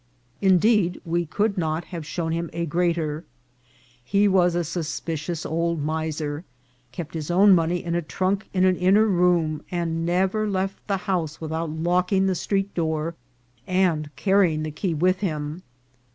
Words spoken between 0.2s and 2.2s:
Indeed, we could not have